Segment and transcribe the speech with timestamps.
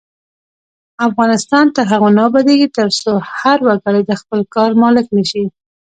[1.07, 5.45] افغانستان تر هغو نه ابادیږي، ترڅو هر وګړی د خپل کار مالک نشي.